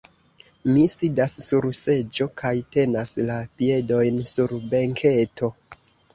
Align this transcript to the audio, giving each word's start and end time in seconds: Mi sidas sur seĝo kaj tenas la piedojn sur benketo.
Mi 0.69 0.85
sidas 0.93 1.35
sur 1.47 1.67
seĝo 1.79 2.27
kaj 2.43 2.53
tenas 2.77 3.13
la 3.29 3.37
piedojn 3.61 4.19
sur 4.33 4.59
benketo. 4.75 5.55